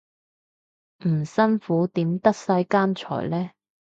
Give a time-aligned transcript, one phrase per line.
[1.05, 3.51] 唔辛苦點得世間財呢